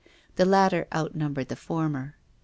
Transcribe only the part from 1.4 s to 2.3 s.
the former.